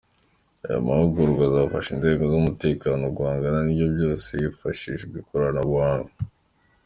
Aya 0.65 0.85
mahugurwa 0.87 1.41
azafasha 1.49 1.89
inzego 1.95 2.23
z’umutekano 2.31 3.03
guhangana 3.17 3.57
n’ibyo 3.63 3.87
byose 3.95 4.27
hifashishijwe 4.41 5.15
ikoranabuhanga. 5.23 6.11